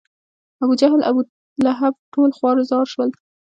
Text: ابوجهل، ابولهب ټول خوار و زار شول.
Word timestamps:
ابوجهل، 0.63 1.01
ابولهب 1.09 1.93
ټول 2.13 2.29
خوار 2.37 2.55
و 2.57 2.67
زار 2.69 2.85
شول. 2.93 3.09